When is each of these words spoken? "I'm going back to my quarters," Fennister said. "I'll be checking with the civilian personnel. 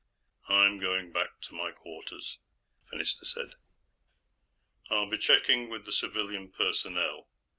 "I'm 0.49 0.79
going 0.79 1.11
back 1.11 1.41
to 1.41 1.53
my 1.53 1.69
quarters," 1.71 2.39
Fennister 2.91 3.23
said. 3.23 3.53
"I'll 4.89 5.07
be 5.07 5.19
checking 5.19 5.69
with 5.69 5.85
the 5.85 5.91
civilian 5.93 6.51
personnel. 6.51 7.27